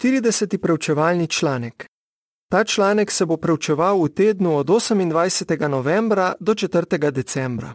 40. 0.00 0.58
preučevalni 0.58 1.28
članek. 1.28 1.86
Ta 2.50 2.64
članek 2.64 3.10
se 3.10 3.26
bo 3.26 3.36
preučeval 3.36 4.02
v 4.02 4.08
tednu 4.08 4.56
od 4.56 4.66
28. 4.66 5.68
novembra 5.68 6.34
do 6.40 6.54
4. 6.54 7.10
decembra. 7.10 7.74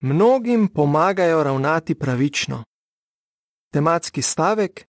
Mnogim 0.00 0.68
pomagajo 0.68 1.42
ravnati 1.42 1.94
pravično. 1.94 2.64
Tematski 3.72 4.22
stavek: 4.22 4.86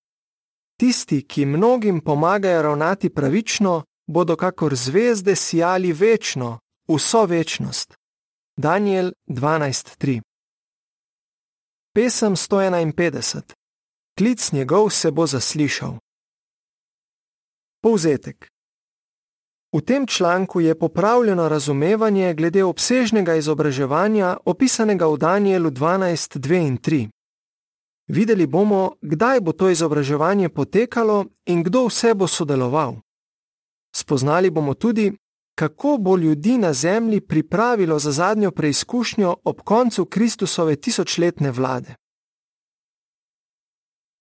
Tisti, 0.80 1.28
ki 1.28 1.46
mnogim 1.46 2.02
pomagajo 2.02 2.62
ravnati 2.62 3.10
pravično, 3.10 3.84
bodo 4.08 4.36
kakor 4.36 4.76
zvezde 4.76 5.36
sijali 5.36 5.94
večno, 5.94 6.60
vso 6.88 7.26
večnost. 7.26 7.94
Daniel 8.58 9.12
12:3 9.28 10.22
Pesem 11.94 12.36
151 12.36 13.63
Klic 14.18 14.52
njegov 14.52 14.90
se 14.90 15.12
bo 15.12 15.28
zaslišal. 15.28 15.98
Povzetek. 17.82 18.48
V 19.74 19.82
tem 19.82 20.08
članku 20.08 20.62
je 20.62 20.80
popravljeno 20.80 21.50
razumevanje 21.50 22.34
glede 22.34 22.64
obsežnega 22.64 23.36
izobraževanja, 23.36 24.38
opisanega 24.46 25.08
v 25.08 25.18
Danielu 25.18 25.70
12, 25.70 26.38
2 26.38 26.68
in 26.68 26.78
3. 26.78 27.10
Videli 28.08 28.48
bomo, 28.48 28.92
kdaj 29.02 29.42
bo 29.42 29.52
to 29.52 29.70
izobraževanje 29.70 30.50
potekalo 30.50 31.26
in 31.46 31.64
kdo 31.64 31.88
vse 31.88 32.14
bo 32.14 32.28
sodeloval. 32.28 32.96
Spoznali 33.96 34.50
bomo 34.50 34.74
tudi, 34.74 35.14
kako 35.56 35.98
bo 35.98 36.18
ljudi 36.18 36.58
na 36.58 36.74
zemlji 36.74 37.22
pripravilo 37.22 38.00
za 38.00 38.12
zadnjo 38.12 38.52
preizkušnjo 38.52 39.36
ob 39.44 39.62
koncu 39.62 40.06
Kristusove 40.06 40.76
tisočletne 40.76 41.52
vlade. 41.52 42.03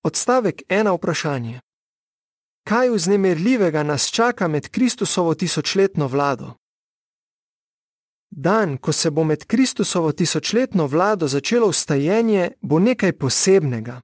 Odstavek 0.05 0.63
ena 0.69 0.93
vprašanje. 0.93 1.61
Kaj 2.69 2.91
vznemirljivega 2.91 3.83
nas 3.83 4.11
čaka 4.11 4.49
med 4.49 4.69
Kristusovo 4.69 5.35
tisočletno 5.35 6.07
vlado? 6.07 6.55
Dan, 8.31 8.77
ko 8.79 8.93
se 8.93 9.11
bo 9.11 9.25
med 9.25 9.45
Kristusovo 9.45 10.13
tisočletno 10.13 10.87
vlado 10.87 11.29
začelo 11.29 11.69
ustajenje, 11.69 12.51
bo 12.61 12.79
nekaj 12.79 13.13
posebnega. 13.13 14.01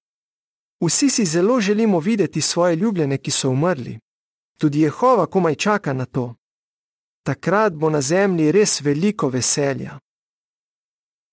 Vsi 0.81 1.11
si 1.11 1.25
zelo 1.25 1.61
želimo 1.61 2.01
videti 2.01 2.41
svoje 2.41 2.77
ljubljene, 2.77 3.19
ki 3.19 3.31
so 3.31 3.51
umrli. 3.51 3.99
Tudi 4.61 4.81
Jehova 4.81 5.27
komaj 5.27 5.55
čaka 5.55 5.93
na 5.93 6.05
to. 6.05 6.35
Takrat 7.23 7.73
bo 7.73 7.91
na 7.91 8.01
zemlji 8.01 8.53
res 8.53 8.81
veliko 8.81 9.29
veselja. 9.29 9.99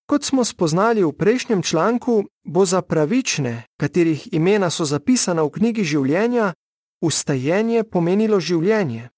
Kot 0.06 0.23
smo 0.23 0.45
spoznali 0.45 1.03
v 1.03 1.11
prejšnjem 1.11 1.61
članku, 1.64 2.23
bo 2.44 2.66
za 2.66 2.81
pravične, 2.81 3.64
katerih 3.78 4.34
imena 4.34 4.70
so 4.70 4.86
zapisana 4.86 5.44
v 5.44 5.50
knjigi 5.50 5.84
življenja, 5.84 6.53
ustajenje 7.02 7.84
pomenilo 7.84 8.39
življenje. 8.39 9.09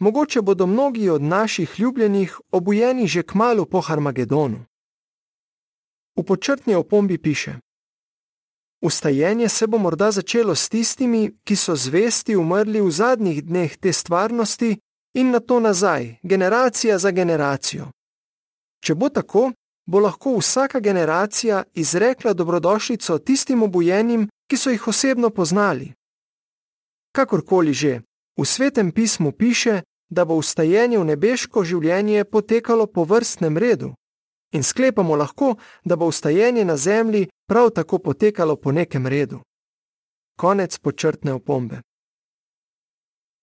Mogoče 0.00 0.42
bodo 0.42 0.66
mnogi 0.66 1.08
od 1.08 1.22
naših 1.22 1.78
ljubljenih 1.78 2.40
obujeni 2.50 3.06
že 3.06 3.22
k 3.22 3.34
malu 3.34 3.66
po 3.66 3.80
Harmagedonu. 3.80 4.64
V 6.16 6.22
počrtni 6.24 6.74
opombi 6.74 7.18
piše: 7.18 7.60
Ustajenje 8.82 9.48
se 9.48 9.66
bo 9.66 9.78
morda 9.78 10.10
začelo 10.10 10.54
s 10.54 10.68
tistimi, 10.68 11.30
ki 11.44 11.56
so 11.56 11.76
zvesti 11.76 12.36
umrli 12.36 12.80
v 12.80 12.90
zadnjih 12.90 13.44
dneh 13.44 13.76
te 13.76 13.92
stvarnosti 13.92 14.78
in 15.14 15.30
na 15.30 15.40
to 15.40 15.60
nazaj, 15.60 16.18
generacija 16.22 16.98
za 16.98 17.10
generacijo. 17.10 17.90
Če 18.80 18.94
bo 18.94 19.08
tako, 19.08 19.52
bo 19.90 19.98
lahko 20.00 20.36
vsaka 20.38 20.80
generacija 20.80 21.62
izrekla 21.74 22.32
dobrodošlico 22.32 23.18
tistim 23.18 23.62
obujenim, 23.62 24.28
ki 24.48 24.56
so 24.56 24.70
jih 24.70 24.88
osebno 24.88 25.30
poznali. 25.30 25.92
Kakorkoli 27.12 27.72
že, 27.72 28.00
v 28.38 28.44
svetem 28.44 28.92
pismu 28.92 29.32
piše, 29.32 29.82
da 30.10 30.24
bo 30.24 30.34
ustajenje 30.34 30.98
v 30.98 31.04
nebeško 31.04 31.64
življenje 31.64 32.24
potekalo 32.24 32.86
po 32.86 33.04
vrstnem 33.04 33.58
redu, 33.58 33.94
in 34.52 34.62
sklepamo 34.62 35.16
lahko, 35.16 35.56
da 35.84 35.96
bo 35.96 36.06
ustajenje 36.06 36.64
na 36.64 36.76
zemlji 36.76 37.28
prav 37.48 37.70
tako 37.70 37.98
potekalo 37.98 38.56
po 38.56 38.72
nekem 38.72 39.06
redu. 39.06 39.40
Konec 40.38 40.78
počrtne 40.78 41.32
opombe. 41.32 41.82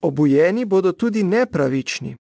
Obujeni 0.02 0.66
bodo 0.66 0.92
tudi 0.92 1.24
nepravični. 1.24 2.16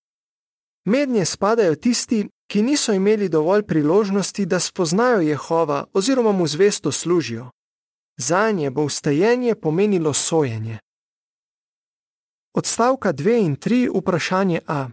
Mednje 0.85 1.25
spadajo 1.25 1.75
tisti, 1.75 2.27
ki 2.47 2.61
niso 2.61 2.93
imeli 2.93 3.29
dovolj 3.29 3.63
priložnosti, 3.63 4.45
da 4.45 4.59
spoznajo 4.59 5.21
Jehova 5.21 5.85
oziroma 5.93 6.31
mu 6.31 6.47
zvesto 6.47 6.91
služijo. 6.91 7.49
Za 8.17 8.51
nje 8.51 8.69
bo 8.69 8.83
ustajenje 8.83 9.55
pomenilo 9.55 10.13
sojenje. 10.13 10.79
Odstavka 12.53 13.13
2 13.13 13.45
in 13.45 13.55
3 13.55 13.99
vprašanje 13.99 14.59
A. 14.67 14.89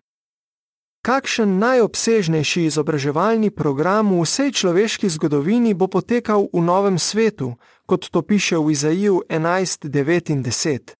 Kakšen 1.03 1.59
najobsežnejši 1.59 2.65
izobraževalni 2.65 3.51
program 3.51 4.13
v 4.13 4.25
vsej 4.25 4.53
človeški 4.53 5.09
zgodovini 5.09 5.75
bo 5.75 5.87
potekal 5.87 6.49
v 6.53 6.61
novem 6.61 6.99
svetu, 6.99 7.57
kot 7.87 8.09
to 8.09 8.23
piše 8.23 8.57
v 8.57 8.73
Izaiju 8.73 9.23
11, 9.29 9.89
9 9.89 10.33
in 10.33 10.43
10? 10.43 10.93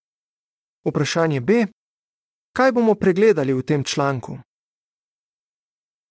Vprašanje 0.85 1.41
B. 1.41 1.67
Kaj 2.53 2.73
bomo 2.73 2.95
pregledali 2.95 3.53
v 3.53 3.63
tem 3.63 3.85
članku? 3.85 4.39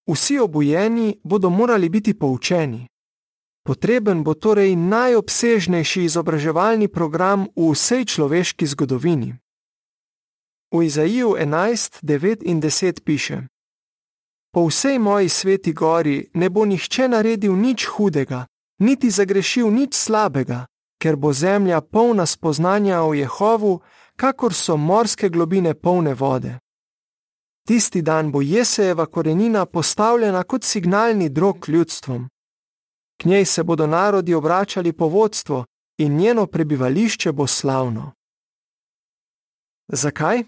Vsi 0.06 0.38
obujeni 0.38 1.20
bodo 1.24 1.50
morali 1.50 1.88
biti 1.88 2.14
poučeni. 2.14 2.86
Potreben 3.66 4.24
bo 4.24 4.34
torej 4.34 4.76
najobsežnejši 4.76 6.04
izobraževalni 6.04 6.88
program 6.88 7.48
v 7.56 7.72
vsej 7.72 8.04
človeški 8.04 8.66
zgodovini. 8.66 9.32
V 10.74 10.84
Izaiju 10.84 11.36
11, 11.40 12.02
9 12.02 12.42
in 12.44 12.60
10 12.60 13.00
piše: 13.00 13.48
Po 14.52 14.66
vsej 14.68 14.98
moji 14.98 15.28
sveti 15.28 15.72
gori 15.72 16.28
ne 16.34 16.50
bo 16.50 16.64
nihče 16.64 17.08
naredil 17.08 17.56
nič 17.56 17.86
hudega, 17.86 18.46
niti 18.78 19.10
zagrešil 19.10 19.72
nič 19.72 19.94
slabega, 19.94 20.66
ker 21.00 21.16
bo 21.16 21.32
zemlja 21.32 21.80
polna 21.80 22.26
spoznanja 22.26 23.02
o 23.02 23.14
Jehovu, 23.14 23.80
kakor 24.16 24.54
so 24.54 24.76
morske 24.76 25.28
globine 25.28 25.74
polne 25.74 26.14
vode. 26.14 26.58
Tisti 27.66 28.02
dan 28.02 28.32
bo 28.32 28.42
Jesejeva 28.42 29.06
korenina 29.06 29.66
postavljena 29.66 30.42
kot 30.42 30.64
signalni 30.64 31.28
drog 31.28 31.68
ljudstvom. 31.68 32.28
K 33.20 33.24
njej 33.24 33.44
se 33.44 33.62
bodo 33.62 33.86
narodi 33.86 34.34
obračali 34.34 34.92
po 34.92 35.06
vodstvo 35.08 35.64
in 35.98 36.16
njeno 36.16 36.46
prebivališče 36.46 37.32
bo 37.32 37.46
slavno. 37.46 38.12
Zakaj? 39.88 40.44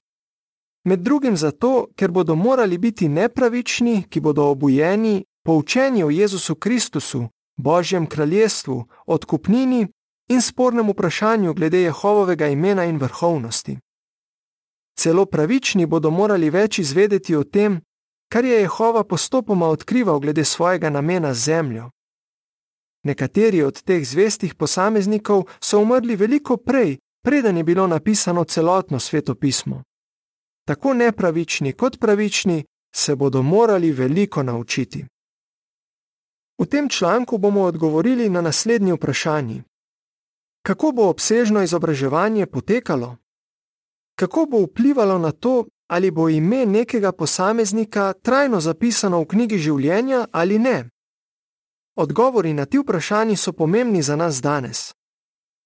Med 0.84 1.00
drugim 1.00 1.36
zato, 1.36 1.86
ker 1.96 2.10
bodo 2.10 2.34
morali 2.34 2.78
biti 2.78 3.08
nepravični, 3.08 4.02
ki 4.08 4.20
bodo 4.20 4.44
obujeni, 4.44 5.24
poučeni 5.44 6.04
o 6.04 6.10
Jezusu 6.10 6.54
Kristusu, 6.54 7.28
Božjem 7.56 8.06
kraljestvu, 8.06 8.84
odkupnini 9.06 9.88
in 10.28 10.42
spornem 10.42 10.90
vprašanju 10.90 11.54
glede 11.54 11.80
Jehovovega 11.82 12.48
imena 12.48 12.84
in 12.84 12.98
vrhovnosti. 12.98 13.78
Celo 14.98 15.26
pravični 15.26 15.86
bodo 15.86 16.10
morali 16.10 16.50
več 16.50 16.78
izvedeti 16.78 17.36
o 17.36 17.44
tem, 17.44 17.80
kar 18.28 18.44
je 18.44 18.60
Jehova 18.60 19.04
postopoma 19.04 19.68
odkrival 19.68 20.20
glede 20.20 20.44
svojega 20.44 20.90
namena 20.90 21.34
z 21.34 21.38
zemljo. 21.38 21.90
Nekateri 23.04 23.62
od 23.62 23.82
teh 23.82 24.08
zvestih 24.08 24.54
posameznikov 24.54 25.44
so 25.60 25.80
umrli 25.80 26.16
veliko 26.16 26.56
prej, 26.56 26.98
preden 27.22 27.56
je 27.56 27.64
bilo 27.64 27.86
napisano 27.86 28.44
celotno 28.44 29.00
svetopismo. 29.00 29.82
Tako 30.66 30.94
nepravični 30.94 31.72
kot 31.72 32.00
pravični 32.00 32.64
se 32.94 33.16
bodo 33.16 33.42
morali 33.42 33.92
veliko 33.92 34.42
naučiti. 34.42 35.04
V 36.58 36.66
tem 36.66 36.88
članku 36.88 37.38
bomo 37.38 37.62
odgovorili 37.62 38.30
na 38.30 38.40
naslednji 38.40 38.92
vprašanji: 38.92 39.62
Kako 40.62 40.92
bo 40.92 41.08
obsežno 41.08 41.62
izobraževanje 41.62 42.46
potekalo? 42.46 43.16
Kako 44.16 44.46
bo 44.50 44.58
vplivalo 44.60 45.18
na 45.18 45.32
to, 45.32 45.64
ali 45.88 46.10
bo 46.10 46.28
ime 46.28 46.66
nekega 46.66 47.12
posameznika 47.12 48.12
trajno 48.12 48.60
zapisano 48.60 49.20
v 49.20 49.26
knjigi 49.26 49.58
življenja 49.58 50.26
ali 50.32 50.58
ne. 50.58 50.84
Odgovori 51.96 52.52
na 52.52 52.64
ti 52.64 52.78
vprašanji 52.78 53.36
so 53.36 53.52
pomembni 53.52 54.02
za 54.02 54.16
nas 54.16 54.42
danes. 54.42 54.92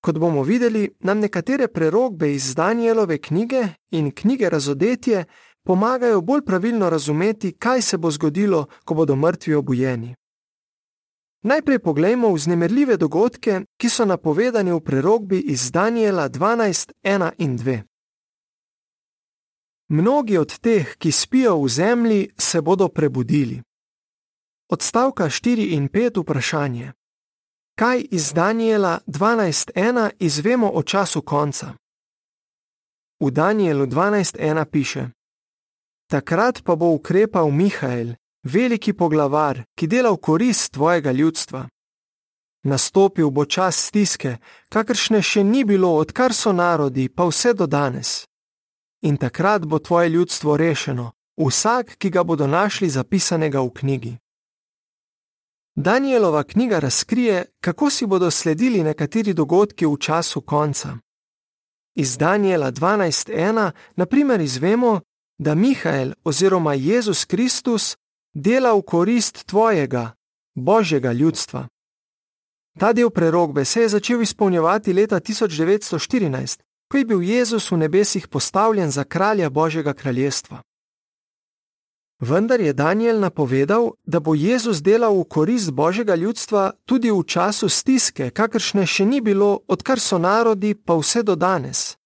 Kot 0.01 0.19
bomo 0.19 0.43
videli, 0.43 0.89
nam 1.01 1.19
nekatere 1.19 1.69
prerogbe 1.69 2.35
iz 2.35 2.55
Danielove 2.55 3.19
knjige 3.19 3.69
in 3.91 4.11
knjige 4.11 4.51
Razodetje 4.51 5.25
pomagajo 5.65 6.21
bolj 6.21 6.45
pravilno 6.45 6.91
razumeti, 6.91 7.53
kaj 7.53 7.83
se 7.83 7.99
bo 7.99 8.11
zgodilo, 8.11 8.67
ko 8.85 8.95
bodo 8.95 9.17
mrtvi 9.17 9.55
obujeni. 9.55 10.15
Najprej 11.43 11.79
poglejmo 11.79 12.33
vznemirljive 12.33 12.97
dogodke, 12.97 13.61
ki 13.77 13.89
so 13.89 14.05
napovedani 14.05 14.73
v 14.73 14.81
prerogbi 14.81 15.39
iz 15.39 15.71
Daniela 15.73 16.29
12, 16.29 16.93
1 17.05 17.31
in 17.39 17.59
2. 17.59 17.90
Mnogi 19.93 20.39
od 20.39 20.59
teh, 20.59 20.95
ki 20.99 21.13
spijo 21.13 21.57
v 21.63 21.69
zemlji, 21.69 22.29
se 22.39 22.61
bodo 22.61 22.89
prebudili. 22.89 23.63
Odstavka 24.69 25.25
4 25.25 25.75
in 25.75 25.89
5 25.89 26.21
vprašanje. 26.23 26.93
Kaj 27.75 28.07
iz 28.11 28.33
Daniela 28.33 29.01
12.1 29.07 30.11
izvemo 30.19 30.71
o 30.75 30.83
času 30.83 31.23
konca? 31.23 31.75
V 33.21 33.31
Danielu 33.31 33.87
12.1 33.87 34.65
piše: 34.65 35.09
Takrat 36.07 36.63
pa 36.65 36.77
bo 36.77 36.95
ukrepal 36.95 37.51
Mihajl, 37.51 38.15
veliki 38.43 38.93
poglavar, 38.93 39.65
ki 39.75 39.87
dela 39.87 40.11
v 40.11 40.17
korist 40.17 40.73
tvojega 40.73 41.13
ljudstva. 41.13 41.69
Nastopil 42.63 43.31
bo 43.31 43.45
čas 43.45 43.87
stiske, 43.87 44.39
kakršne 44.69 45.23
še 45.23 45.45
ni 45.45 45.65
bilo, 45.65 45.97
odkar 45.97 46.35
so 46.35 46.53
narodi, 46.53 47.09
pa 47.09 47.25
vse 47.27 47.55
do 47.55 47.67
danes. 47.67 48.30
In 49.03 49.17
takrat 49.17 49.67
bo 49.67 49.79
tvoje 49.79 50.09
ljudstvo 50.09 50.57
rešeno, 50.57 51.13
vsak, 51.47 51.97
ki 51.99 52.11
ga 52.11 52.25
bodo 52.25 52.47
našli 52.47 52.89
zapisanega 52.89 53.61
v 53.61 53.71
knjigi. 53.71 54.17
Danielova 55.77 56.43
knjiga 56.43 56.79
razkrije, 56.79 57.45
kako 57.61 57.91
si 57.91 58.07
bodo 58.07 58.31
sledili 58.31 58.83
nekateri 58.83 59.33
dogodki 59.35 59.87
v 59.87 59.97
času 60.01 60.41
konca. 60.41 60.99
Iz 61.95 62.19
Daniela 62.19 62.73
12.1 62.73 63.71
naprimer 63.97 64.41
izvemo, 64.41 65.01
da 65.39 65.55
Mihajl 65.55 66.13
oziroma 66.25 66.75
Jezus 66.75 67.25
Kristus 67.25 67.97
dela 68.35 68.73
v 68.73 68.83
korist 68.83 69.47
tvojega, 69.47 70.13
božjega 70.55 71.13
ljudstva. 71.13 71.69
Ta 72.79 72.93
del 72.93 73.11
prerogbe 73.11 73.65
se 73.65 73.81
je 73.81 73.89
začel 73.89 74.23
izpolnjevati 74.23 74.93
leta 74.93 75.21
1914, 75.21 76.61
ko 76.91 76.99
je 76.99 77.05
bil 77.05 77.23
Jezus 77.23 77.71
v 77.71 77.77
nebesih 77.77 78.29
postavljen 78.29 78.91
za 78.91 79.05
kralja 79.05 79.51
Božjega 79.51 79.93
kraljestva. 79.93 80.63
Vendar 82.21 82.61
je 82.61 82.73
Daniel 82.73 83.21
napovedal, 83.21 83.91
da 84.05 84.21
bo 84.21 84.35
Jezus 84.35 84.83
delal 84.83 85.15
v 85.21 85.25
korist 85.25 85.71
Božjega 85.71 86.15
ljudstva 86.15 86.73
tudi 86.85 87.11
v 87.11 87.23
času 87.25 87.69
stiske, 87.69 88.31
kakršne 88.31 88.87
še 88.87 89.07
ni 89.07 89.21
bilo, 89.21 89.61
odkar 89.69 90.01
so 90.01 90.19
narodi 90.19 90.75
pa 90.75 90.99
vse 90.99 91.23
do 91.23 91.37
danes. 91.37 91.97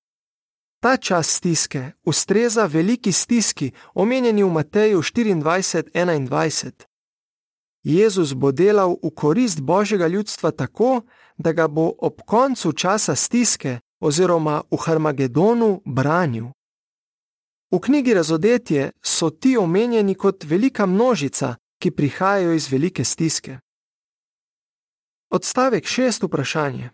Ta 0.81 0.97
čas 0.97 1.33
stiske 1.41 1.97
ustreza 2.05 2.67
veliki 2.67 3.13
stiski, 3.13 3.73
omenjeni 3.95 4.45
v 4.45 4.51
Mateju 4.51 5.03
24:21. 5.03 6.85
Jezus 7.85 8.35
bo 8.35 8.53
delal 8.53 8.97
v 9.03 9.11
korist 9.11 9.61
Božjega 9.61 10.07
ljudstva 10.07 10.51
tako, 10.51 11.03
da 11.37 11.53
ga 11.53 11.69
bo 11.69 11.93
ob 11.99 12.21
koncu 12.27 12.73
časa 12.73 13.15
stiske 13.15 13.81
oziroma 14.05 14.63
v 14.71 14.77
Harmagedonu 14.77 15.81
branil. 15.85 16.53
V 17.73 17.81
knjigi 17.81 18.15
Razodetje 18.15 18.91
so 19.03 19.31
ti 19.31 19.57
omenjeni 19.57 20.15
kot 20.15 20.45
velika 20.45 20.87
množica, 20.87 21.57
ki 21.81 21.91
prihajajo 21.91 22.53
iz 22.53 22.69
velike 22.73 23.05
stiske. 23.05 23.59
Odstavek 25.31 25.87
šest 25.87 26.23
vprašanje. 26.23 26.91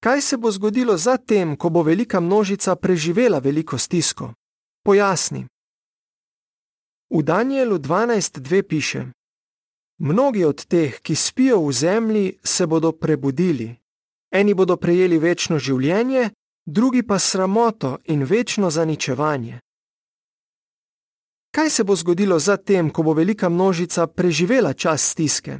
Kaj 0.00 0.20
se 0.20 0.36
bo 0.36 0.50
zgodilo 0.50 0.96
zatem, 0.96 1.56
ko 1.56 1.68
bo 1.68 1.82
velika 1.82 2.20
množica 2.20 2.76
preživela 2.76 3.38
veliko 3.38 3.78
stisko? 3.78 4.32
Pojasni. 4.84 5.46
V 7.10 7.22
Danielu 7.22 7.78
12.2 7.78 8.62
piše: 8.62 9.04
Mnogi 9.98 10.44
od 10.44 10.64
teh, 10.66 11.00
ki 11.00 11.14
spijo 11.14 11.60
v 11.66 11.72
zemlji, 11.72 12.38
se 12.44 12.66
bodo 12.66 12.92
prebudili. 12.92 13.79
Eni 14.30 14.54
bodo 14.54 14.76
prejeli 14.76 15.18
večno 15.18 15.58
življenje, 15.58 16.30
drugi 16.66 17.02
pa 17.02 17.18
sramoto 17.18 17.98
in 18.04 18.22
večno 18.24 18.70
zaničevanje. 18.70 19.60
Kaj 21.50 21.70
se 21.70 21.84
bo 21.84 21.96
zgodilo 21.96 22.38
zatem, 22.38 22.90
ko 22.90 23.02
bo 23.02 23.12
velika 23.12 23.48
množica 23.48 24.06
preživela 24.06 24.72
čas 24.72 25.10
stiske? 25.10 25.58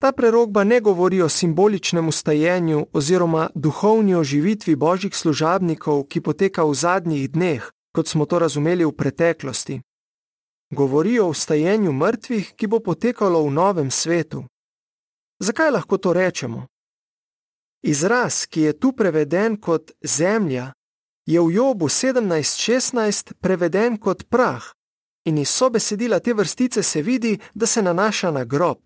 Ta 0.00 0.12
prerogba 0.12 0.64
ne 0.64 0.80
govori 0.80 1.22
o 1.22 1.28
simboličnem 1.28 2.08
ustajenju 2.08 2.86
oziroma 2.92 3.50
duhovni 3.54 4.14
oživitvi 4.14 4.76
božjih 4.76 5.16
služabnikov, 5.16 6.06
ki 6.08 6.20
poteka 6.20 6.64
v 6.64 6.74
zadnjih 6.74 7.30
dneh, 7.30 7.68
kot 7.92 8.08
smo 8.08 8.24
to 8.24 8.38
razumeli 8.38 8.84
v 8.84 8.96
preteklosti. 8.96 9.80
Govori 10.72 11.18
o 11.20 11.28
ustajenju 11.28 11.92
mrtvih, 11.92 12.54
ki 12.56 12.66
bo 12.66 12.80
potekalo 12.80 13.42
v 13.44 13.50
novem 13.50 13.90
svetu. 13.90 14.44
Zakaj 15.38 15.70
lahko 15.70 15.98
to 15.98 16.12
rečemo? 16.12 16.66
Izraz, 17.82 18.46
ki 18.46 18.60
je 18.60 18.78
tu 18.78 18.92
preveden 18.92 19.56
kot 19.56 19.90
zemlja, 20.02 20.72
je 21.26 21.40
v 21.40 21.52
Jobu 21.52 21.88
17:16 21.88 23.32
preveden 23.40 23.96
kot 23.96 24.28
prah, 24.28 24.64
in 25.24 25.38
iz 25.38 25.48
sobesedila 25.48 26.20
te 26.20 26.34
vrstice 26.34 26.82
se 26.82 27.02
vidi, 27.02 27.38
da 27.54 27.66
se 27.66 27.82
nanaša 27.82 28.30
na 28.30 28.44
grob. 28.44 28.78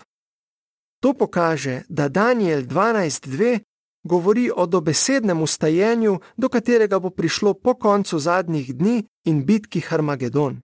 To 1.00 1.14
pokaže, 1.14 1.82
da 1.88 2.08
Daniel 2.08 2.62
12:2 2.62 3.60
govori 4.04 4.50
o 4.56 4.66
dobesednem 4.66 5.42
ustajenju, 5.42 6.20
do 6.36 6.48
katerega 6.48 6.98
bo 6.98 7.10
prišlo 7.10 7.54
po 7.54 7.74
koncu 7.74 8.18
zadnjih 8.18 8.76
dni 8.76 9.04
in 9.24 9.44
bitki 9.44 9.80
Harmagedon. 9.80 10.60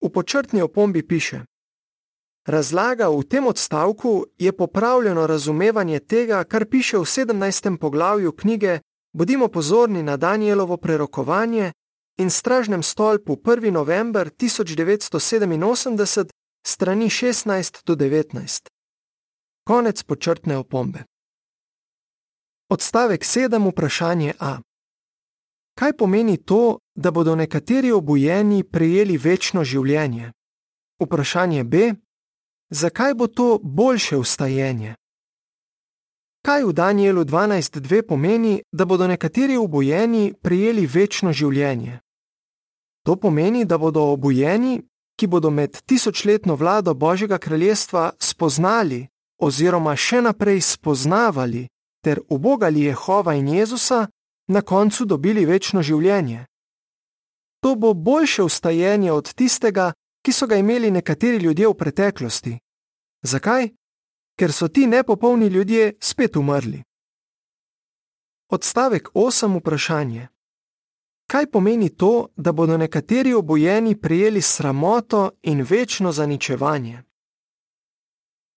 V 0.00 0.10
počrtni 0.12 0.62
opombi 0.62 1.06
piše: 1.06 1.44
Razlaga 2.46 3.08
v 3.08 3.24
tem 3.24 3.46
odstavku 3.46 4.24
je 4.38 4.52
popravljeno 4.52 5.26
razumevanje 5.26 6.00
tega, 6.00 6.44
kar 6.44 6.66
piše 6.66 6.98
v 6.98 7.00
17. 7.00 7.78
poglavju 7.78 8.32
knjige 8.32 8.80
Bodimo 9.14 9.48
pozorni 9.48 10.02
na 10.02 10.16
Danielovo 10.16 10.76
prerokovanje 10.76 11.72
in 12.18 12.30
stražnem 12.30 12.82
stolpu 12.82 13.36
1. 13.36 13.70
november 13.70 14.30
1987, 14.30 16.30
strani 16.66 17.06
16 17.06 17.84
do 17.86 17.94
19. 17.94 18.66
Konec 19.64 20.02
počrtne 20.02 20.56
opombe. 20.56 21.04
Odstavek 22.68 23.22
7. 23.22 23.70
Vprašanje 23.70 24.32
A. 24.40 24.58
Kaj 25.78 25.96
pomeni 25.96 26.36
to, 26.36 26.78
da 26.94 27.10
bodo 27.10 27.36
nekateri 27.36 27.92
obujeni 27.92 28.64
prejeli 28.64 29.16
večno 29.16 29.64
življenje? 29.64 30.32
Vprašanje 31.00 31.64
B. 31.64 31.94
Zakaj 32.74 33.14
bo 33.14 33.26
to 33.26 33.58
boljše 33.62 34.16
ustajenje? 34.16 34.94
Kaj 36.42 36.64
v 36.64 36.72
Danielu 36.72 37.24
12.2 37.24 38.02
pomeni, 38.08 38.62
da 38.72 38.84
bodo 38.84 39.06
nekateri 39.06 39.56
obojeni 39.56 40.34
prijeli 40.42 40.86
večno 40.86 41.32
življenje? 41.32 42.00
To 43.06 43.16
pomeni, 43.16 43.64
da 43.64 43.78
bodo 43.78 44.02
obojeni, 44.02 44.82
ki 45.16 45.26
bodo 45.26 45.50
med 45.50 45.78
tisočletno 45.86 46.54
vlado 46.54 46.94
Božjega 46.94 47.38
kraljestva 47.38 48.10
spoznali 48.18 49.06
oziroma 49.38 49.94
še 49.96 50.24
naprej 50.26 50.60
spoznavali 50.60 51.68
ter 52.04 52.20
ubogali 52.28 52.88
Jehova 52.90 53.34
in 53.34 53.48
Jezusa, 53.48 54.08
na 54.48 54.60
koncu 54.62 55.04
dobili 55.04 55.46
večno 55.46 55.82
življenje. 55.82 56.46
To 57.62 57.74
bo 57.74 57.94
boljše 57.94 58.42
ustajenje 58.42 59.12
od 59.12 59.32
tistega, 59.34 59.92
ki 60.26 60.32
so 60.32 60.46
ga 60.46 60.56
imeli 60.56 60.90
nekateri 60.90 61.36
ljudje 61.36 61.68
v 61.68 61.74
preteklosti. 61.74 62.58
Zakaj? 63.24 63.68
ker 64.38 64.52
so 64.52 64.68
ti 64.68 64.86
nepopolni 64.86 65.46
ljudje 65.46 65.92
spet 66.00 66.36
umrli. 66.36 66.82
Odstavek 68.48 69.08
8. 69.14 69.58
Vprašanje. 69.58 70.28
Kaj 71.26 71.50
pomeni 71.50 71.96
to, 71.96 72.28
da 72.36 72.52
bodo 72.52 72.76
nekateri 72.76 73.34
obojeni 73.34 74.00
prijeli 74.00 74.42
sramoto 74.42 75.30
in 75.42 75.66
večno 75.70 76.12
zaničevanje? 76.12 77.02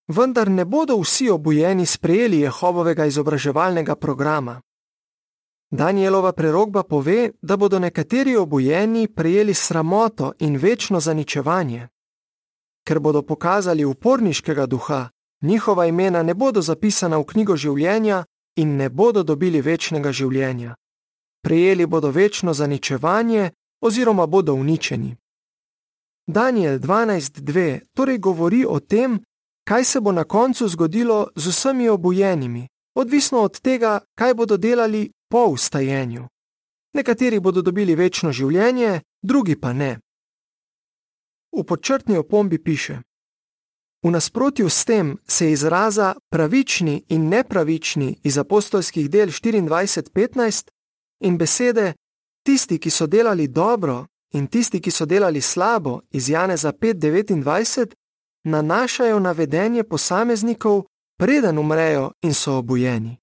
Vendar 0.08 0.50
ne 0.50 0.66
bodo 0.66 0.98
vsi 0.98 1.30
obojeni 1.30 1.86
sprejeli 1.86 2.40
Jehovovega 2.40 3.06
izobraževalnega 3.06 3.96
programa. 3.96 4.62
Danielova 5.72 6.32
prerogba 6.32 6.84
pove, 6.84 7.32
da 7.42 7.58
bodo 7.58 7.80
nekateri 7.80 8.36
obojeni 8.36 9.08
prijeli 9.08 9.54
sramoto 9.54 10.34
in 10.40 10.58
večno 10.58 11.00
zaničevanje. 11.00 11.88
Ker 12.88 13.00
bodo 13.00 13.22
pokazali 13.22 13.86
uporniškega 13.86 14.66
duha, 14.66 15.10
njihova 15.42 15.86
imena 15.86 16.24
ne 16.24 16.34
bodo 16.34 16.62
zapisana 16.62 17.18
v 17.18 17.26
knjigo 17.26 17.56
življenja 17.56 18.24
in 18.56 18.78
ne 18.78 18.90
bodo 18.90 19.24
dobili 19.24 19.62
večnega 19.62 20.12
življenja. 20.12 20.76
Prejeli 21.44 21.86
bodo 21.86 22.12
večno 22.12 22.54
zaničevanje 22.54 23.52
oziroma 23.82 24.26
bodo 24.26 24.54
uničeni. 24.54 25.16
Daniel 26.28 26.80
12.2 26.80 27.80
torej 27.94 28.18
govori 28.18 28.66
o 28.66 28.80
tem, 28.80 29.20
kaj 29.68 29.84
se 29.84 30.00
bo 30.00 30.12
na 30.12 30.24
koncu 30.24 30.68
zgodilo 30.68 31.28
z 31.36 31.48
vsemi 31.48 31.90
obojenimi, 31.90 32.68
odvisno 32.96 33.44
od 33.44 33.60
tega, 33.60 34.00
kaj 34.16 34.34
bodo 34.34 34.58
delali 34.58 35.12
po 35.30 35.46
ustajenju. 35.46 36.28
Nekateri 36.94 37.40
bodo 37.40 37.62
dobili 37.62 37.96
večno 37.96 38.32
življenje, 38.32 39.02
drugi 39.22 39.56
pa 39.56 39.74
ne. 39.74 40.00
V 41.52 41.64
podčrtni 41.64 42.18
opombi 42.18 42.64
piše: 42.64 43.02
V 44.04 44.12
nasprotju 44.12 44.70
s 44.70 44.86
tem 44.86 45.18
se 45.28 45.52
izraza 45.52 46.16
pravični 46.30 47.04
in 47.10 47.30
nepravični 47.30 48.20
iz 48.24 48.38
apostolskih 48.38 49.10
del 49.10 49.30
24:15 49.30 50.70
in 51.20 51.38
besede 51.38 51.94
tisti, 52.44 52.80
ki 52.80 52.90
so 52.90 53.08
delali 53.08 53.48
dobro 53.48 54.06
in 54.34 54.48
tisti, 54.48 54.82
ki 54.82 54.92
so 54.92 55.06
delali 55.06 55.42
slabo 55.42 56.02
iz 56.12 56.30
Janeza 56.30 56.72
5:29, 56.72 57.96
nanašajo 58.44 59.20
na 59.20 59.32
vedenje 59.32 59.84
posameznikov, 59.84 60.84
preden 61.18 61.58
umrejo 61.58 62.12
in 62.22 62.34
so 62.34 62.58
obujeni. 62.58 63.18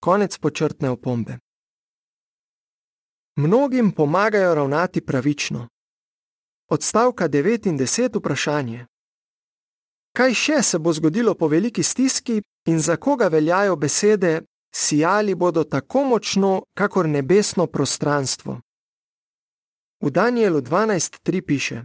Konec 0.00 0.38
počrtne 0.38 0.90
opombe. 0.90 1.38
Mnogim 3.36 3.92
pomagajo 3.92 4.54
ravnati 4.54 5.00
pravično. 5.00 5.68
Odstavka 6.70 7.28
9 7.28 7.68
in 7.68 7.78
10 7.78 8.16
vprašanje. 8.18 8.86
Kaj 10.16 10.34
še 10.34 10.62
se 10.62 10.78
bo 10.78 10.92
zgodilo 10.92 11.34
po 11.34 11.48
veliki 11.48 11.82
stiski 11.82 12.42
in 12.66 12.78
za 12.80 12.96
koga 12.96 13.28
veljajo 13.28 13.76
besede: 13.76 14.42
Sijali 14.74 15.34
bodo 15.34 15.64
tako 15.64 16.04
močno, 16.04 16.62
kakor 16.74 17.08
nebesno 17.08 17.66
prostranstvo? 17.66 18.60
V 20.00 20.10
Danielu 20.10 20.60
12:3 20.60 21.42
piše: 21.46 21.84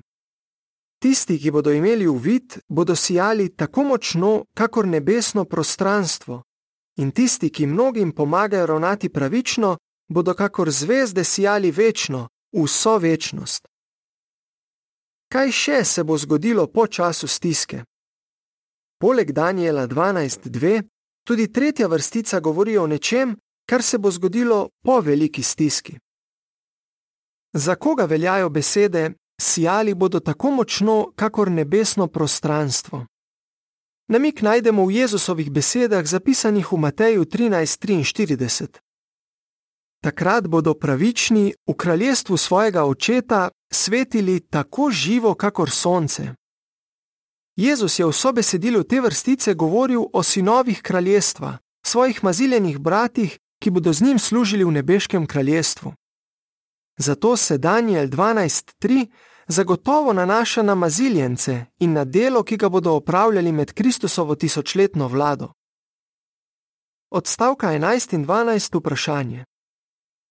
Tisti, 0.99 1.39
ki 1.39 1.51
bodo 1.51 1.71
imeli 1.71 2.07
uvid, 2.07 2.57
bodo 2.67 2.95
sijali 2.95 3.55
tako 3.55 3.83
močno, 3.83 4.45
kakor 4.53 4.87
nebesno 4.87 5.45
prostranstvo, 5.45 6.43
in 6.97 7.11
tisti, 7.11 7.49
ki 7.49 7.65
mnogim 7.65 8.11
pomagajo 8.11 8.65
ravnati 8.65 9.09
pravično, 9.09 9.77
bodo 10.07 10.33
kakor 10.33 10.71
zvezde 10.71 11.23
sijali 11.23 11.71
večno, 11.71 12.27
vso 12.53 12.97
večnost. 12.97 13.67
Kaj 15.29 15.51
še 15.51 15.83
se 15.85 16.03
bo 16.03 16.17
zgodilo 16.17 16.67
po 16.67 16.87
času 16.87 17.27
stiske? 17.27 17.83
Poleg 18.97 19.31
Daniela 19.31 19.87
12:2, 19.87 20.81
tudi 21.23 21.51
tretja 21.53 21.87
vrstica 21.87 22.39
govori 22.39 22.77
o 22.77 22.87
nečem, 22.87 23.35
kar 23.69 23.83
se 23.83 23.97
bo 23.97 24.11
zgodilo 24.11 24.69
po 24.83 25.01
veliki 25.01 25.43
stiski. 25.43 25.97
Za 27.53 27.75
koga 27.75 28.05
veljajo 28.05 28.49
besede: 28.49 29.11
Sijali 29.41 29.93
bodo 29.93 30.19
tako 30.19 30.51
močno, 30.51 31.13
kakor 31.15 31.51
nebesno 31.51 32.07
prostranstvo? 32.07 33.05
Namik 34.07 34.41
najdemo 34.41 34.85
v 34.85 34.91
Jezusovih 34.91 35.51
besedah, 35.51 36.05
zapisanih 36.05 36.71
v 36.71 36.77
Mateju 36.77 37.25
13:43. 37.25 38.79
Takrat 40.01 40.47
bodo 40.47 40.73
pravični 40.73 41.53
v 41.67 41.73
kraljestvu 41.73 42.37
svojega 42.37 42.83
očeta 42.85 43.49
svetili 43.71 44.39
tako 44.39 44.91
živo, 44.91 45.33
kakor 45.33 45.69
sonce. 45.69 46.33
Jezus 47.55 47.99
je 47.99 48.05
v 48.05 48.13
sobesedilu 48.13 48.83
te 48.83 49.01
vrstice 49.01 49.53
govoril 49.53 50.03
o 50.13 50.23
sinovih 50.23 50.81
kraljestva, 50.81 51.57
svojih 51.85 52.23
maziljenih 52.23 52.79
bratih, 52.79 53.39
ki 53.59 53.71
bodo 53.71 53.93
z 53.93 54.01
njim 54.01 54.19
služili 54.19 54.63
v 54.63 54.71
nebeškem 54.71 55.25
kraljestvu. 55.25 55.93
Zato 56.97 57.37
se 57.37 57.57
Daniel 57.57 58.07
12:3 58.07 59.07
zagotovo 59.47 60.13
nanaša 60.13 60.61
na 60.63 60.75
maziljence 60.75 61.65
in 61.79 61.93
na 61.93 62.05
delo, 62.05 62.43
ki 62.43 62.57
ga 62.57 62.69
bodo 62.69 62.93
opravljali 62.93 63.51
med 63.51 63.73
Kristusovo 63.73 64.35
tisočletno 64.35 65.07
vlado. 65.07 65.51
Odstavka 67.11 67.67
11 67.67 68.13
in 68.13 68.25
12 68.25 68.79
vprašanje. 68.79 69.45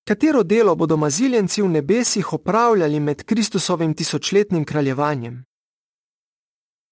Katero 0.09 0.43
delo 0.43 0.75
bodo 0.75 0.97
maziljenci 0.97 1.63
v 1.63 1.69
nebesih 1.69 2.33
opravljali 2.33 3.01
med 3.01 3.23
Kristusovim 3.23 3.95
tisočletnim 3.95 4.65
kraljevanjem? 4.65 5.45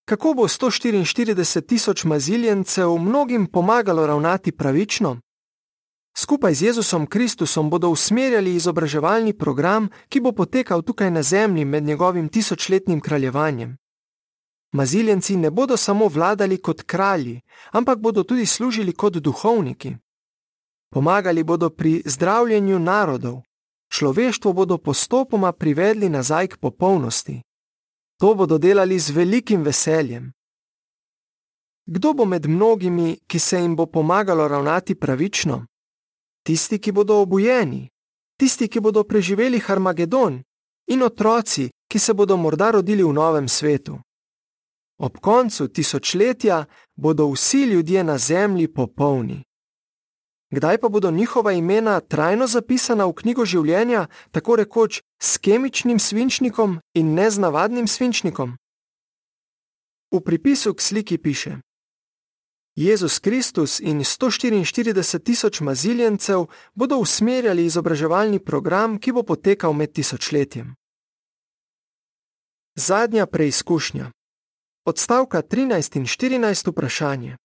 Kako 0.04 0.34
bo 0.34 0.42
144 0.42 1.66
tisoč 1.66 2.04
maziljencev 2.04 2.98
mnogim 2.98 3.46
pomagalo 3.46 4.06
ravnati 4.06 4.52
pravično? 4.52 5.20
Skupaj 6.18 6.54
z 6.54 6.62
Jezusom 6.62 7.06
Kristusom 7.06 7.70
bodo 7.70 7.88
usmerjali 7.88 8.54
izobraževalni 8.54 9.32
program, 9.32 9.88
ki 10.08 10.20
bo 10.20 10.32
potekal 10.32 10.82
tukaj 10.82 11.10
na 11.10 11.22
zemlji 11.22 11.64
med 11.64 11.82
njegovim 11.82 12.28
tisočletnim 12.28 13.00
kraljevanjem. 13.00 13.76
Maziljenci 14.72 15.36
ne 15.36 15.50
bodo 15.50 15.76
samo 15.76 16.08
vladali 16.08 16.62
kot 16.62 16.82
kralji, 16.82 17.40
ampak 17.72 17.98
bodo 17.98 18.22
tudi 18.22 18.46
služili 18.46 18.92
kot 18.92 19.12
duhovniki. 19.12 19.96
Pomagali 20.90 21.44
bodo 21.44 21.70
pri 21.70 22.02
zdravljenju 22.06 22.78
narodov, 22.78 23.42
človeštvo 23.92 24.52
bodo 24.52 24.78
postopoma 24.78 25.52
privedli 25.52 26.08
nazaj 26.08 26.48
k 26.48 26.56
popolnosti. 26.56 27.42
To 28.20 28.34
bodo 28.34 28.58
delali 28.58 28.98
z 28.98 29.10
velikim 29.10 29.62
veseljem. 29.62 30.32
Kdo 31.86 32.12
bo 32.12 32.24
med 32.24 32.46
mnogimi, 32.46 33.18
ki 33.26 33.38
se 33.38 33.60
jim 33.60 33.76
bo 33.76 33.86
pomagalo 33.86 34.48
ravnati 34.48 34.94
pravično? 34.94 35.66
Tisti, 36.42 36.78
ki 36.78 36.92
bodo 36.92 37.20
obujeni, 37.20 37.88
tisti, 38.38 38.68
ki 38.68 38.80
bodo 38.80 39.04
preživeli 39.04 39.60
Harmagedon, 39.60 40.42
in 40.86 41.02
otroci, 41.02 41.70
ki 41.88 41.98
se 41.98 42.14
bodo 42.14 42.36
morda 42.36 42.70
rodili 42.70 43.02
v 43.02 43.12
novem 43.12 43.48
svetu. 43.48 43.98
Ob 44.98 45.18
koncu 45.20 45.68
tisočletja 45.68 46.64
bodo 46.96 47.28
vsi 47.30 47.62
ljudje 47.62 48.04
na 48.04 48.18
zemlji 48.18 48.72
popolni. 48.72 49.42
Kdaj 50.50 50.78
pa 50.78 50.88
bodo 50.88 51.10
njihova 51.10 51.52
imena 51.52 52.00
trajno 52.00 52.46
zapisana 52.46 53.06
v 53.06 53.12
knjigo 53.12 53.44
življenja, 53.44 54.06
tako 54.30 54.56
rekoč 54.56 55.02
s 55.22 55.38
kemičnim 55.38 55.98
svinčnikom 55.98 56.78
in 56.94 57.14
ne 57.14 57.30
z 57.30 57.42
navadnim 57.42 57.88
svinčnikom? 57.90 58.54
V 60.14 60.20
pripisu 60.22 60.74
k 60.74 60.80
sliki 60.80 61.18
piše: 61.18 61.58
Jezus 62.76 63.18
Kristus 63.18 63.80
in 63.80 64.04
144 64.04 65.18
tisoč 65.18 65.60
maziljencev 65.60 66.46
bodo 66.74 66.98
usmerjali 66.98 67.64
izobraževalni 67.64 68.38
program, 68.38 68.98
ki 68.98 69.12
bo 69.12 69.22
potekal 69.22 69.72
med 69.72 69.92
tisočletjem. 69.92 70.74
Zadnja 72.76 73.26
preizkušnja. 73.26 74.10
Odstavka 74.84 75.42
13 75.42 75.96
in 75.96 76.04
14 76.06 76.70
vprašanje 76.70 77.36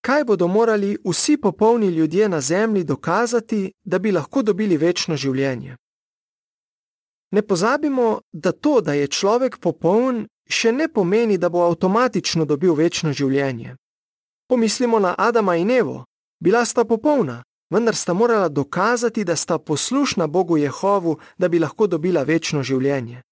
kaj 0.00 0.24
bodo 0.24 0.48
morali 0.48 0.96
vsi 1.04 1.36
popolni 1.36 1.86
ljudje 1.86 2.28
na 2.28 2.40
zemlji 2.40 2.84
dokazati, 2.84 3.72
da 3.84 3.98
bi 3.98 4.12
lahko 4.12 4.42
dobili 4.42 4.76
večno 4.76 5.16
življenje. 5.16 5.76
Ne 7.30 7.42
pozabimo, 7.42 8.20
da 8.32 8.52
to, 8.52 8.80
da 8.80 8.92
je 8.92 9.08
človek 9.08 9.58
popoln, 9.58 10.26
še 10.48 10.72
ne 10.72 10.88
pomeni, 10.88 11.38
da 11.38 11.48
bo 11.48 11.64
avtomatično 11.66 12.44
dobil 12.44 12.74
večno 12.74 13.12
življenje. 13.12 13.76
Pomislimo 14.48 14.98
na 14.98 15.14
Adama 15.18 15.56
in 15.56 15.70
Evo. 15.70 16.04
Bila 16.40 16.64
sta 16.64 16.84
popolna, 16.84 17.42
vendar 17.70 17.96
sta 17.96 18.14
morala 18.14 18.48
dokazati, 18.48 19.24
da 19.24 19.36
sta 19.36 19.58
poslušna 19.58 20.26
Bogu 20.26 20.56
Jehovu, 20.56 21.18
da 21.38 21.48
bi 21.48 21.58
lahko 21.58 21.86
dobila 21.86 22.22
večno 22.22 22.62
življenje. 22.62 23.22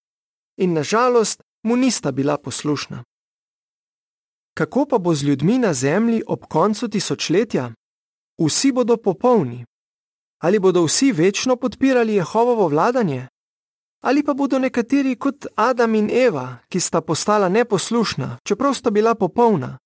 In 0.58 0.72
nažalost, 0.72 1.42
mu 1.62 1.76
nista 1.76 2.12
bila 2.12 2.36
poslušna. 2.36 3.04
Kako 4.54 4.86
pa 4.86 4.98
bo 4.98 5.14
z 5.14 5.22
ljudmi 5.22 5.58
na 5.58 5.74
zemlji 5.74 6.22
ob 6.26 6.44
koncu 6.48 6.88
tisočletja? 6.88 7.72
Vsi 8.46 8.72
bodo 8.72 8.96
popolni. 8.96 9.64
Ali 10.42 10.58
bodo 10.58 10.84
vsi 10.84 11.12
večno 11.12 11.56
podpirali 11.56 12.14
Jehovovo 12.14 12.68
vladanje? 12.68 13.28
Ali 14.02 14.22
pa 14.22 14.34
bodo 14.34 14.58
nekateri 14.58 15.16
kot 15.16 15.46
Adam 15.56 15.94
in 15.94 16.10
Eva, 16.10 16.58
ki 16.68 16.80
sta 16.80 17.00
postala 17.00 17.48
neposlušna, 17.48 18.38
čeprav 18.44 18.74
sta 18.74 18.90
bila 18.90 19.14
popolna? 19.14 19.78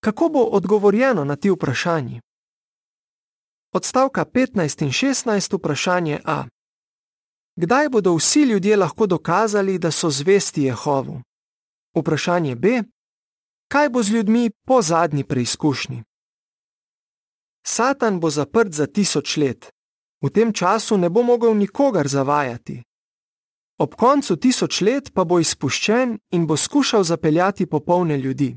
Kako 0.00 0.28
bo 0.28 0.42
odgovorjeno 0.42 1.24
na 1.24 1.36
ti 1.36 1.50
vprašanji? 1.50 2.20
Odstavka 3.72 4.24
15 4.24 4.82
in 4.82 4.90
16 4.90 5.58
vprašanje 5.58 6.20
A. 6.24 6.44
Kdaj 7.56 7.88
bodo 7.88 8.14
vsi 8.14 8.42
ljudje 8.42 8.76
lahko 8.76 9.06
dokazali, 9.06 9.78
da 9.78 9.90
so 9.90 10.10
zvesti 10.10 10.62
Jehovu? 10.62 11.20
Vprašanje 11.94 12.54
B 12.54 12.82
kaj 13.68 13.88
bo 13.88 14.02
z 14.02 14.10
ljudmi 14.10 14.50
po 14.66 14.82
zadnji 14.82 15.24
preizkušnji. 15.24 16.02
Satan 17.66 18.20
bo 18.20 18.30
zaprt 18.30 18.72
za 18.72 18.86
tisoč 18.86 19.36
let, 19.36 19.70
v 20.22 20.30
tem 20.30 20.52
času 20.52 20.98
ne 20.98 21.08
bo 21.10 21.22
mogel 21.22 21.56
nikogar 21.56 22.08
zavajati. 22.08 22.82
Ob 23.78 23.94
koncu 23.94 24.36
tisoč 24.36 24.80
let 24.80 25.10
pa 25.14 25.24
bo 25.24 25.38
izpuščen 25.38 26.18
in 26.32 26.46
bo 26.46 26.56
skušal 26.56 27.04
zapeljati 27.04 27.66
popolne 27.66 28.16
ljudi. 28.16 28.56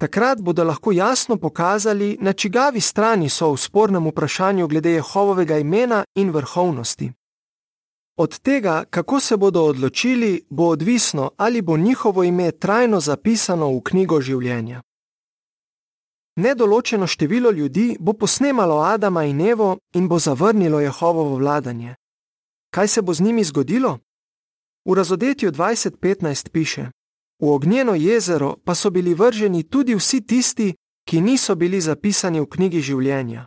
Takrat 0.00 0.42
bodo 0.42 0.64
lahko 0.64 0.92
jasno 0.92 1.36
pokazali, 1.36 2.18
na 2.20 2.32
čigavi 2.32 2.80
strani 2.80 3.28
so 3.28 3.52
v 3.52 3.56
spornem 3.56 4.08
vprašanju 4.08 4.68
glede 4.68 4.90
Jehovovega 4.90 5.58
imena 5.58 6.04
in 6.14 6.30
vrhovnosti. 6.30 7.12
Od 8.16 8.38
tega, 8.38 8.84
kako 8.90 9.20
se 9.20 9.36
bodo 9.36 9.62
odločili, 9.62 10.42
bo 10.50 10.64
odvisno, 10.64 11.30
ali 11.36 11.62
bo 11.62 11.76
njihovo 11.76 12.24
ime 12.24 12.52
trajno 12.52 13.00
zapisano 13.00 13.68
v 13.68 13.80
knjigo 13.84 14.20
življenja. 14.20 14.82
Nedoločeno 16.36 17.06
število 17.06 17.50
ljudi 17.50 17.96
bo 18.00 18.12
posnemalo 18.12 18.76
Adama 18.76 19.24
in 19.24 19.40
Evo 19.40 19.78
in 19.94 20.08
bo 20.08 20.18
zavrnilo 20.18 20.80
Jehovovo 20.80 21.36
vladanje. 21.36 21.94
Kaj 22.70 22.88
se 22.88 23.02
bo 23.02 23.14
z 23.14 23.20
njimi 23.20 23.44
zgodilo? 23.44 23.98
V 24.84 24.94
razodetju 24.94 25.52
2015 25.52 26.50
piše: 26.50 26.90
V 27.42 27.48
ognjeno 27.48 27.94
jezero 27.94 28.56
pa 28.64 28.74
so 28.74 28.90
bili 28.90 29.14
vrženi 29.14 29.62
tudi 29.62 29.94
vsi 29.94 30.26
tisti, 30.26 30.74
ki 31.08 31.20
niso 31.20 31.54
bili 31.54 31.80
zapisani 31.80 32.40
v 32.40 32.46
knjigi 32.46 32.80
življenja. 32.80 33.46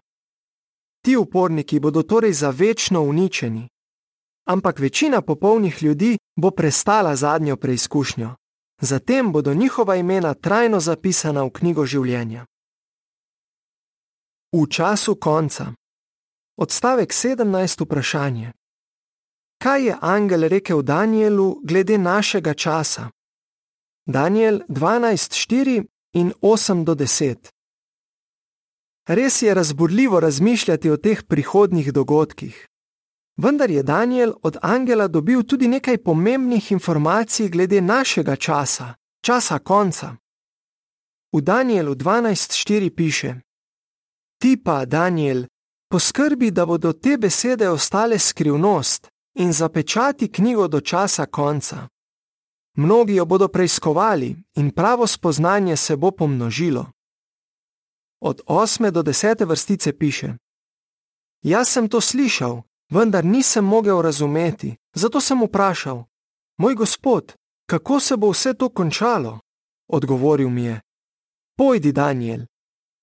Ti 1.02 1.16
uporniki 1.18 1.80
bodo 1.80 2.04
torej 2.04 2.34
za 2.34 2.50
večno 2.50 3.02
uničeni, 3.02 3.68
ampak 4.50 4.80
večina 4.80 5.22
popolnih 5.22 5.84
ljudi 5.84 6.18
bo 6.36 6.52
prestala 6.52 7.16
zadnjo 7.16 7.56
preizkušnjo. 7.56 8.36
Zatem 8.82 9.32
bodo 9.32 9.54
njihova 9.54 9.96
imena 9.96 10.34
trajno 10.34 10.80
zapisana 10.80 11.44
v 11.44 11.50
knjigo 11.50 11.86
življenja. 11.86 12.46
V 14.54 14.68
času 14.70 15.16
konca. 15.16 15.74
Odstavek 16.58 17.14
17. 17.14 17.86
vprašanje. 17.86 18.52
kaj 19.64 19.86
je 19.86 19.96
angel 20.02 20.48
rekel 20.48 20.82
Danielu 20.82 21.60
glede 21.64 21.98
našega 21.98 22.54
časa. 22.54 23.10
Daniel 24.06 24.60
12:4 24.70 25.84
in 26.14 26.34
8 26.42 26.84
do 26.84 26.96
10. 26.96 27.50
Res 29.08 29.42
je 29.42 29.54
razburljivo 29.54 30.20
razmišljati 30.20 30.90
o 30.90 30.98
teh 30.98 31.24
prihodnjih 31.24 31.94
dogodkih. 31.94 32.69
Vendar 33.42 33.72
je 33.72 33.84
Daniel 33.84 34.34
od 34.42 34.58
angela 34.62 35.08
dobil 35.08 35.44
tudi 35.44 35.68
nekaj 35.68 35.98
pomembnih 35.98 36.72
informacij 36.72 37.50
glede 37.50 37.82
našega 37.82 38.36
časa, 38.36 38.94
časa 39.22 39.60
konca. 39.60 40.16
V 41.32 41.42
Danielu 41.42 41.96
12:4 41.96 42.96
piše: 42.96 43.36
Ti 44.42 44.58
pa, 44.64 44.86
Daniel, 44.86 45.46
poskrbi, 45.90 46.52
da 46.52 46.66
bodo 46.66 46.94
te 46.94 47.18
besede 47.18 47.70
ostale 47.70 48.20
skrivnost 48.20 49.08
in 49.34 49.54
zapečati 49.54 50.32
knjigo 50.32 50.68
do 50.68 50.82
časa 50.82 51.26
konca. 51.26 51.88
Mnogi 52.78 53.16
jo 53.16 53.26
bodo 53.26 53.48
preiskovali 53.48 54.36
in 54.56 54.72
pravo 54.72 55.08
spoznanje 55.08 55.78
se 55.78 55.96
bo 55.96 56.12
pomnožilo. 56.12 56.92
Od 58.22 58.42
8 58.48 58.92
do 58.92 59.04
10 59.04 59.46
vrstice 59.46 59.98
piše: 59.98 60.34
Jaz 61.42 61.70
sem 61.70 61.90
to 61.90 62.02
slišal, 62.02 62.69
vendar 62.90 63.26
nisem 63.26 63.66
mogel 63.66 64.02
razumeti, 64.02 64.76
zato 64.96 65.22
sem 65.22 65.44
vprašal: 65.44 66.04
Moj 66.58 66.76
gospod, 66.76 67.34
kako 67.66 68.00
se 68.00 68.18
bo 68.18 68.30
vse 68.30 68.54
to 68.54 68.70
končalo? 68.70 69.40
Odgovoril 69.88 70.50
mi 70.50 70.64
je: 70.64 70.82
Pojdi, 71.58 71.92
Daniel. 71.92 72.42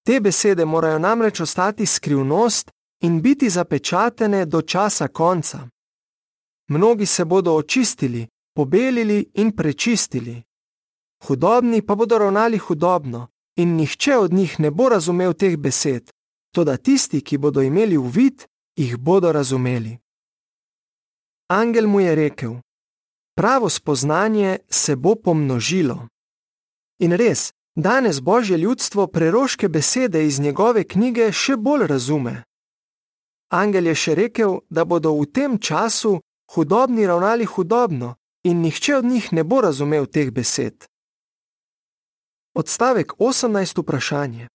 Te 0.06 0.20
besede 0.20 0.64
morajo 0.64 0.98
namreč 0.98 1.40
ostati 1.40 1.86
skrivnost 1.86 2.70
in 3.02 3.22
biti 3.22 3.50
zapečatene 3.50 4.46
do 4.46 4.62
časa 4.62 5.08
konca. 5.08 5.68
Mnogi 6.68 7.06
se 7.06 7.24
bodo 7.24 7.54
očistili, 7.54 8.28
pobelili 8.54 9.30
in 9.34 9.56
prečistili. 9.56 10.42
Hudobni 11.24 11.82
pa 11.82 11.94
bodo 11.94 12.18
ravnali 12.18 12.58
hudobno, 12.58 13.28
in 13.56 13.76
nihče 13.76 14.16
od 14.16 14.32
njih 14.32 14.60
ne 14.60 14.70
bo 14.70 14.88
razumel 14.88 15.32
teh 15.32 15.56
besed, 15.56 16.10
toda 16.54 16.76
tisti, 16.76 17.20
ki 17.20 17.38
bodo 17.38 17.62
imeli 17.62 17.96
uvid, 17.96 18.44
jih 18.76 18.96
bodo 18.96 19.32
razumeli. 19.32 19.98
Angel 21.48 21.86
mu 21.86 22.00
je 22.00 22.14
rekel: 22.14 22.54
Pravo 23.34 23.68
spoznanje 23.68 24.58
se 24.70 24.96
bo 24.96 25.14
pomnožilo. 25.14 26.08
In 26.98 27.12
res, 27.12 27.52
danes 27.74 28.20
božje 28.20 28.56
ljudstvo 28.58 29.06
preroške 29.06 29.68
besede 29.68 30.26
iz 30.26 30.40
njegove 30.40 30.84
knjige 30.84 31.32
še 31.32 31.56
bolj 31.56 31.86
razume. 31.86 32.42
Angel 33.50 33.86
je 33.86 33.94
še 33.94 34.14
rekel, 34.14 34.58
da 34.70 34.84
bodo 34.84 35.12
v 35.12 35.26
tem 35.26 35.58
času 35.58 36.20
hudobni 36.52 37.06
ravnali 37.06 37.44
hudobno 37.44 38.14
in 38.44 38.60
nihče 38.60 38.96
od 38.96 39.04
njih 39.04 39.32
ne 39.32 39.44
bo 39.44 39.60
razumel 39.60 40.06
teh 40.06 40.30
besed. 40.30 40.84
Odstavek 42.54 43.12
18. 43.18 43.82
vprašanje: 43.82 44.48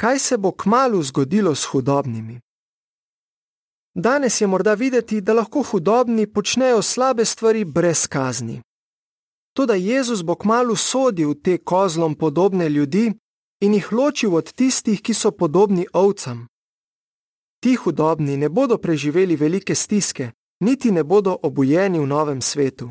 Kaj 0.00 0.18
se 0.18 0.36
bo 0.36 0.52
kmalo 0.52 1.02
zgodilo 1.02 1.54
s 1.54 1.64
hudobnimi? 1.64 2.40
Danes 3.94 4.40
je 4.40 4.46
morda 4.46 4.74
videti, 4.74 5.20
da 5.20 5.32
lahko 5.32 5.62
hudobni 5.62 6.26
počnejo 6.26 6.82
slabe 6.82 7.24
stvari 7.24 7.64
brez 7.64 8.06
kazni. 8.06 8.62
Toda 9.52 9.74
Jezus 9.74 10.22
bo 10.22 10.34
kmalo 10.34 10.76
sodil 10.76 11.34
te 11.42 11.58
kozlom 11.58 12.14
podobne 12.14 12.68
ljudi 12.68 13.12
in 13.60 13.74
jih 13.74 13.92
ločil 13.92 14.34
od 14.34 14.52
tistih, 14.52 15.02
ki 15.02 15.14
so 15.14 15.30
podobni 15.30 15.86
ovcam. 15.92 16.46
Ti 17.60 17.74
hudobni 17.74 18.36
ne 18.36 18.48
bodo 18.48 18.78
preživeli 18.78 19.36
velike 19.36 19.74
stiske, 19.74 20.30
niti 20.60 20.90
ne 20.90 21.04
bodo 21.04 21.38
obujeni 21.42 21.98
v 21.98 22.06
novem 22.06 22.40
svetu. 22.40 22.90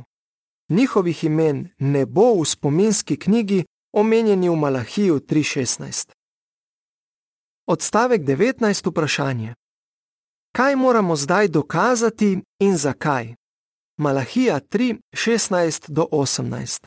Njihovih 0.69 1.23
imen 1.23 1.69
ne 1.79 2.05
bo 2.05 2.33
v 2.33 2.45
spominski 2.45 3.17
knjigi 3.17 3.65
omenjeni 3.93 4.49
v 4.49 4.55
Malahiju 4.55 5.19
3:16. 5.19 6.11
Odstavek 7.67 8.21
19. 8.21 8.89
vprašanje: 8.89 9.53
Kaj 10.51 10.75
moramo 10.75 11.15
zdaj 11.15 11.47
dokazati 11.47 12.39
in 12.59 12.77
zakaj? 12.77 13.35
Malahija 13.97 14.59
3:16 14.59 15.89
do 15.89 16.07
18. 16.11 16.85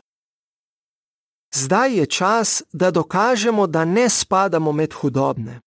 Zdaj 1.53 1.97
je 1.97 2.05
čas, 2.05 2.63
da 2.73 2.91
dokažemo, 2.91 3.67
da 3.67 3.85
ne 3.85 4.09
spadamo 4.09 4.71
med 4.71 4.93
hudobne. 4.93 5.59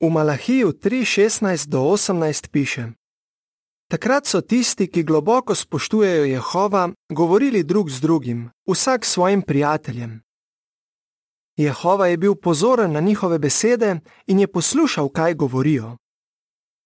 V 0.00 0.10
Malahiju 0.10 0.72
3:16 0.72 1.66
do 1.68 1.80
18 1.80 2.48
piše: 2.50 2.86
Takrat 3.90 4.26
so 4.26 4.40
tisti, 4.40 4.90
ki 4.90 5.02
globoko 5.02 5.54
spoštujejo 5.54 6.24
Jehova, 6.24 6.90
govorili 7.08 7.62
drug 7.62 7.90
z 7.90 8.00
drugim, 8.00 8.50
vsak 8.66 9.04
svojim 9.04 9.42
prijateljem. 9.42 10.20
Jehova 11.56 12.06
je 12.06 12.16
bil 12.16 12.34
pozoren 12.34 12.92
na 12.92 13.00
njihove 13.00 13.38
besede 13.38 14.00
in 14.26 14.40
je 14.40 14.52
poslušal, 14.52 15.08
kaj 15.08 15.34
govorijo. 15.34 15.96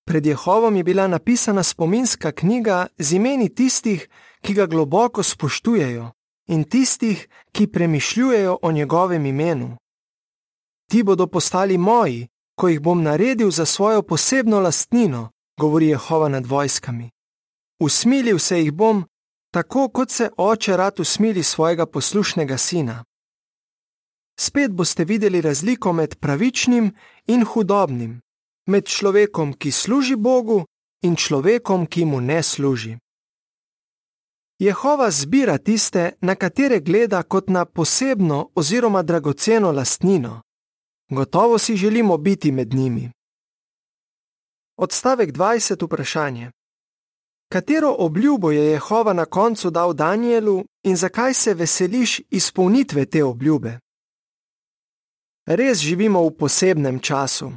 Pred 0.09 0.27
Jehovom 0.27 0.77
je 0.77 0.85
bila 0.85 1.07
napisana 1.09 1.63
spominska 1.63 2.33
knjiga 2.33 2.87
z 2.99 3.13
imeni 3.13 3.55
tistih, 3.55 4.09
ki 4.41 4.55
ga 4.55 4.67
globoko 4.67 5.23
spoštujejo, 5.23 6.11
in 6.47 6.65
tistih, 6.65 7.29
ki 7.53 7.67
premišljujejo 7.67 8.59
o 8.63 8.73
njegovem 8.73 9.27
imenu. 9.27 9.77
Ti 10.91 11.03
bodo 11.03 11.27
postali 11.27 11.79
moji, 11.79 12.29
ko 12.57 12.69
jih 12.69 12.81
bom 12.81 13.03
naredil 13.03 13.51
za 13.51 13.67
svojo 13.67 14.03
posebno 14.03 14.61
lastnino, 14.61 15.31
govori 15.61 15.89
Jehova 15.89 16.29
nad 16.29 16.47
vojskami. 16.47 17.11
Usmilil 17.81 18.39
se 18.39 18.61
jih 18.61 18.73
bom, 18.73 19.05
tako 19.53 19.89
kot 19.89 20.11
se 20.11 20.31
oče 20.37 20.77
rad 20.77 21.01
usmili 21.01 21.43
svojega 21.43 21.87
poslušnega 21.87 22.57
sina. 22.59 23.05
Spet 24.41 24.71
boste 24.71 25.05
videli 25.05 25.41
razliko 25.41 25.93
med 25.93 26.17
pravičnim 26.17 26.95
in 27.27 27.45
hudobnim, 27.45 28.21
med 28.69 28.87
človekom, 28.87 29.53
ki 29.53 29.73
služi 29.73 30.17
Bogu, 30.17 30.65
in 31.03 31.17
človekom, 31.17 31.87
ki 31.87 32.05
mu 32.05 32.21
ne 32.21 32.43
služi. 32.43 32.99
Jehova 34.59 35.11
zbira 35.11 35.59
tiste, 35.59 36.13
na 36.21 36.35
katere 36.35 36.81
gleda 36.81 37.23
kot 37.23 37.49
na 37.49 37.65
posebno 37.65 38.51
oziroma 38.55 39.03
dragoceno 39.03 39.73
lastnino. 39.73 40.43
Gotovo 41.11 41.59
si 41.59 41.77
želimo 41.77 42.19
biti 42.19 42.53
med 42.53 42.75
njimi. 42.75 43.11
Odstavek 44.77 45.33
20. 45.33 45.85
vprašanje. 45.87 46.51
Katero 47.53 47.95
obljubo 47.99 48.51
je 48.51 48.71
Jehova 48.71 49.13
na 49.13 49.25
koncu 49.25 49.71
dal 49.71 49.95
Danielu 49.95 50.65
in 50.83 50.97
zakaj 50.97 51.35
se 51.35 51.55
veseliš 51.55 52.21
izpolnitve 52.31 53.07
te 53.07 53.25
obljube? 53.25 53.79
Res 55.47 55.79
živimo 55.79 56.23
v 56.23 56.37
posebnem 56.37 56.99
času, 57.01 57.53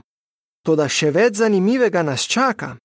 toda 0.63 0.87
še 0.89 1.11
več 1.11 1.35
zanimivega 1.41 2.03
nas 2.03 2.23
čaka. 2.27 2.75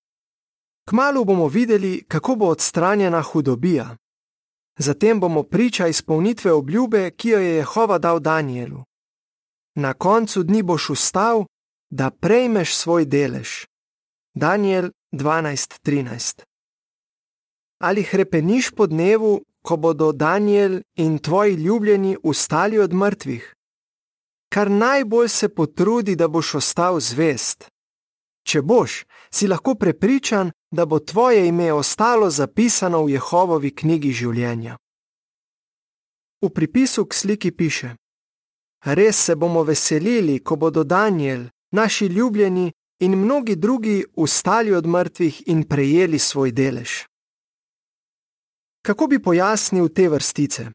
Kmalu 0.89 1.25
bomo 1.25 1.49
videli, 1.49 2.05
kako 2.09 2.37
bo 2.37 2.49
odstranjena 2.55 3.23
hudobija. 3.23 3.97
Zatem 4.79 5.21
bomo 5.21 5.43
priča 5.43 5.89
izpolnitve 5.89 6.53
obljube, 6.53 7.11
ki 7.11 7.29
jo 7.29 7.39
je 7.39 7.55
Jehova 7.57 7.99
dal 7.99 8.21
Danielu. 8.21 8.85
Na 9.75 9.95
koncu 9.95 10.43
dni 10.43 10.63
boš 10.63 10.91
ustal, 10.91 11.45
da 11.91 12.11
prejmeš 12.11 12.75
svoj 12.75 13.05
delež. 13.05 13.67
Daniel 14.35 14.91
12:13. 15.13 16.43
Ali 17.81 18.03
hrepeniš 18.03 18.71
po 18.71 18.87
dnevu, 18.87 19.41
ko 19.63 19.77
bodo 19.77 20.13
Daniel 20.13 20.81
in 20.97 21.19
tvoji 21.19 21.55
ljubljeni 21.55 22.17
ustali 22.23 22.79
od 22.79 22.93
mrtvih? 22.93 23.56
Kar 24.57 24.71
najbolj 24.71 25.29
se 25.29 25.49
potrudi, 25.49 26.15
da 26.17 26.29
boš 26.29 26.55
ostal 26.55 27.01
zvest. 27.01 27.67
Če 28.49 28.63
boš, 28.63 29.03
si 29.29 29.49
lahko 29.49 29.75
prepričan, 29.75 30.51
da 30.73 30.87
bo 30.87 30.99
tvoje 30.99 31.43
ime 31.49 31.73
ostalo 31.73 32.31
zapisano 32.31 33.03
v 33.05 33.11
Jehovovi 33.11 33.75
knjigi 33.75 34.13
življenja. 34.13 34.79
V 36.41 36.49
pripisu 36.49 37.05
k 37.05 37.19
sliki 37.21 37.53
piše: 37.53 37.91
Res 38.85 39.21
se 39.27 39.37
bomo 39.37 39.63
veselili, 39.63 40.39
ko 40.41 40.57
bodo 40.57 40.85
Daniel, 40.85 41.45
naši 41.77 42.07
ljubljeni, 42.07 42.73
in 43.05 43.19
mnogi 43.19 43.57
drugi 43.57 44.05
ustali 44.17 44.73
od 44.73 44.87
mrtvih 44.87 45.43
in 45.53 45.69
prejeli 45.69 46.19
svoj 46.19 46.53
delež. 46.53 47.05
Kako 48.81 49.07
bi 49.07 49.23
pojasnil 49.23 49.93
te 49.93 50.09
vrstice? 50.09 50.71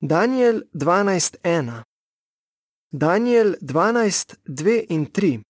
Daniel 0.00 0.60
12:1, 0.74 1.95
Daniel 2.98 3.56
12:2 3.60 4.86
in 4.88 5.12
3, 5.12 5.42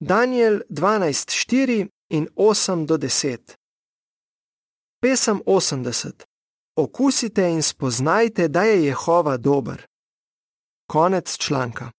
Daniel 0.00 0.62
12:4 0.68 1.88
in 2.10 2.28
8 2.36 2.86
do 2.86 2.96
10. 2.96 3.38
Pesem 5.00 5.42
80. 5.46 6.24
Okusite 6.76 7.42
in 7.48 7.62
spoznajte, 7.62 8.48
da 8.48 8.62
je 8.62 8.84
Jehova 8.84 9.36
dober. 9.36 9.86
Konec 10.86 11.36
članka. 11.38 11.90